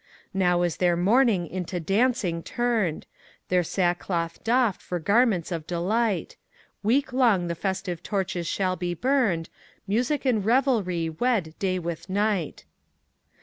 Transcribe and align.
Now 0.33 0.63
is 0.63 0.77
their 0.77 0.97
mourning 0.97 1.45
into 1.45 1.79
dancing 1.79 2.41
turned, 2.41 3.05
Their 3.49 3.61
sackcloth 3.61 4.43
doffed 4.43 4.81
for 4.81 4.97
garments 4.97 5.51
of 5.51 5.67
delight, 5.67 6.37
Week 6.81 7.13
long 7.13 7.45
the 7.45 7.53
festive 7.53 8.01
torches 8.01 8.47
shall 8.47 8.75
be 8.75 8.95
burned, 8.95 9.47
Music 9.87 10.25
and 10.25 10.43
revelry 10.43 11.07
wed 11.07 11.53
day 11.59 11.77
with 11.77 12.09
night. 12.09 12.65